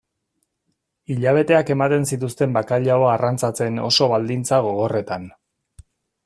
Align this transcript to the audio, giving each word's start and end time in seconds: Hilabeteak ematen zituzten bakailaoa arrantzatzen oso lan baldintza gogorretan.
Hilabeteak 1.15 1.69
ematen 1.75 2.07
zituzten 2.15 2.55
bakailaoa 2.57 3.11
arrantzatzen 3.19 3.79
oso 3.91 4.09
lan 4.11 4.15
baldintza 4.15 4.61
gogorretan. 4.71 5.31